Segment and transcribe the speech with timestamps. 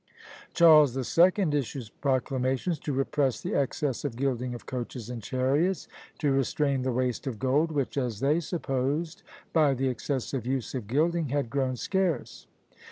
[0.55, 5.87] Charles the Second issued proclamations "to repress the excess of gilding of coaches and chariots,"
[6.17, 9.21] to restrain the waste of gold, which, as they supposed,
[9.53, 12.47] by the excessive use of gilding, had grown scarce.